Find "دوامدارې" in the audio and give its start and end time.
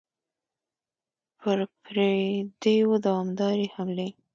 3.05-3.67